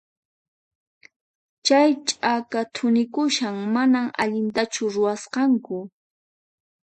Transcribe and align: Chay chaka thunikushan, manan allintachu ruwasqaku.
Chay 1.65 1.89
chaka 2.07 2.61
thunikushan, 2.75 3.55
manan 3.73 4.07
allintachu 4.21 4.83
ruwasqaku. 4.93 5.77